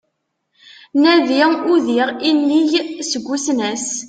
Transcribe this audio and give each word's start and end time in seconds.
Nadi 1.01 1.41
udiɣ 1.73 2.07
inig 2.29 2.71
seg 3.11 3.23
usnas 3.35 3.87